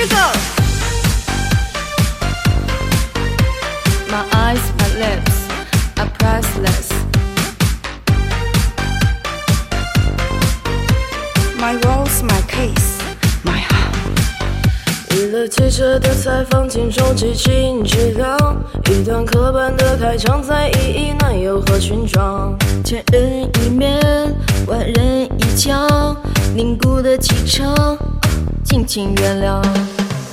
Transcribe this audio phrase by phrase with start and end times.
[0.00, 0.32] you go.
[4.08, 5.36] My eyes, my lips
[5.98, 6.88] are priceless.
[11.58, 13.02] My rose, my case,
[13.44, 13.94] my heart.
[15.10, 18.38] 娱乐汽车的采访，听众激情治疗，
[18.86, 22.56] 一段刻板的开场，在意义男友和裙装。
[22.82, 24.00] 千人一面，
[24.66, 26.16] 万人一腔，
[26.54, 27.98] 凝固的气场，
[28.70, 29.60] 敬请原谅。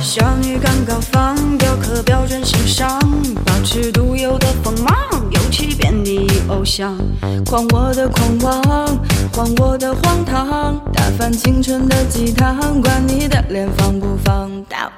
[0.00, 2.98] 少女刚刚放，雕刻标准欣赏，
[3.44, 4.96] 保持独有的锋芒，
[5.32, 6.96] 尤其遍地偶像。
[7.44, 8.98] 狂我的狂妄，
[9.34, 14.50] 荒我的荒唐，打翻青春的鸡汤，管你的脸放不放。
[14.64, 14.90] Down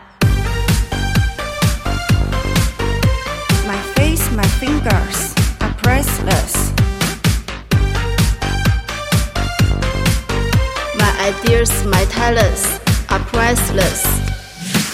[3.66, 6.70] My face, my fingers are priceless.
[10.96, 12.78] My ideas, my talents
[13.14, 14.02] are priceless.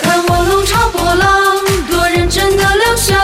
[0.03, 3.19] 看我龙潮波浪，多认真的亮相，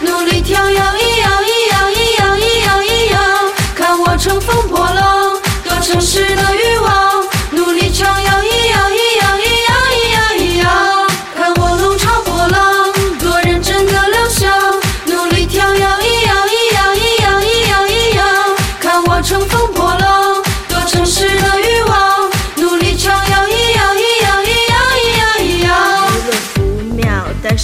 [0.00, 3.18] 努力跳摇，一摇一摇一摇一摇一摇。
[3.74, 10.66] 看我乘风破浪，多诚实的欲望，努力唱摇，一摇一摇一摇一摇一摇。
[11.36, 14.50] 看我龙潮波浪，多认真的亮相，
[15.04, 18.24] 努力跳摇，一摇一摇一摇一摇一摇。
[18.80, 21.77] 看我乘风破浪，多诚实的欲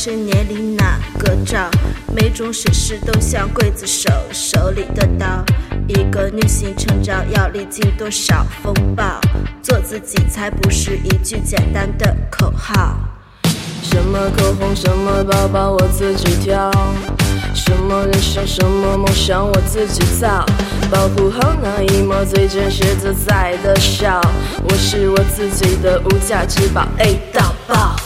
[0.05, 1.71] 妙，单身年龄哪个照？
[2.15, 5.43] 每种事事都像刽子手手里的刀。
[5.89, 9.19] 一个女性成长要历经多少风暴？
[9.63, 12.97] 做自己才不是一句简单的口号。
[13.83, 16.71] 什么口红，什么包包，我自己挑；
[17.55, 20.45] 什么人生，什么梦想，我自己造。
[20.91, 24.21] 保护好那一抹最真实自在的笑，
[24.65, 27.97] 我是我自己的无价之宝，A 到爆。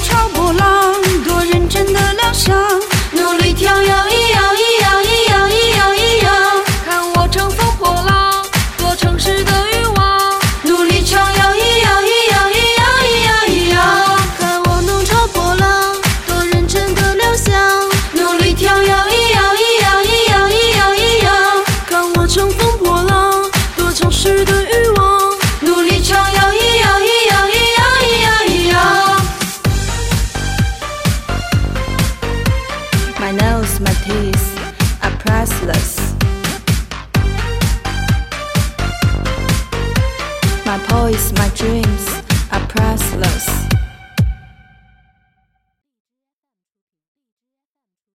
[0.00, 0.94] 潮波浪，
[1.26, 2.56] 多认真的亮相，
[3.12, 6.30] 努力跳摇，一摇一摇一摇一摇一摇。
[6.84, 8.44] 看我乘风破浪，
[8.78, 10.40] 多诚实的欲望。
[10.62, 13.76] 努力唱摇，一摇一摇一摇一摇一摇。
[14.38, 15.94] 看我弄潮波浪，
[16.26, 17.52] 多认真的亮相。
[18.12, 21.30] 努力跳摇，一摇一摇一摇一摇一摇。
[21.86, 23.44] 看我乘风破浪，
[23.76, 25.09] 多诚实的欲望。
[41.32, 41.79] my dream.